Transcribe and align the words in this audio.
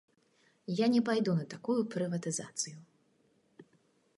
Я 0.77 0.87
не 0.93 1.01
пайду 1.09 1.35
на 1.39 1.45
такую 1.53 1.77
прыватызацыю. 1.97 3.69